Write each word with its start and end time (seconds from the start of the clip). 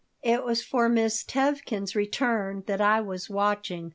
It 0.23 0.43
was 0.43 0.63
for 0.63 0.89
Miss 0.89 1.23
Tevkin's 1.23 1.95
return 1.95 2.63
that 2.65 2.81
I 2.81 3.01
was 3.01 3.29
watching. 3.29 3.89